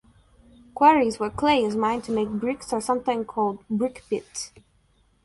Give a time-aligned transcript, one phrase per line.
[0.73, 4.51] Quarries where clay is mined to make bricks are sometimes called brick pits.